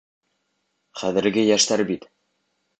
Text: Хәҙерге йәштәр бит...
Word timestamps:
Хәҙерге 1.03 1.45
йәштәр 1.53 1.87
бит... 1.93 2.11